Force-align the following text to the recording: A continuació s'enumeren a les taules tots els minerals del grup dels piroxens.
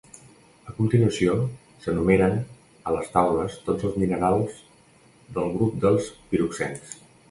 A 0.69 0.73
continuació 0.77 1.35
s'enumeren 1.83 2.35
a 2.39 2.95
les 2.97 3.13
taules 3.19 3.61
tots 3.71 3.89
els 3.91 4.03
minerals 4.07 4.61
del 5.39 5.57
grup 5.59 5.81
dels 5.87 6.13
piroxens. 6.35 7.03